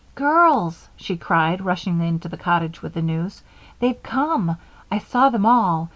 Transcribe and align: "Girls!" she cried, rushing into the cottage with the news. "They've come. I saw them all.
"Girls!" 0.15 0.89
she 0.95 1.15
cried, 1.15 1.61
rushing 1.63 2.01
into 2.01 2.27
the 2.27 2.35
cottage 2.35 2.81
with 2.81 2.95
the 2.95 3.03
news. 3.03 3.43
"They've 3.79 4.01
come. 4.01 4.57
I 4.91 4.97
saw 4.97 5.29
them 5.29 5.45
all. 5.45 5.89